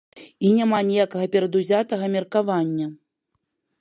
І 0.47 0.53
няма 0.59 0.77
ніякага 0.87 1.25
перадузятага 1.37 2.05
меркавання. 2.17 2.87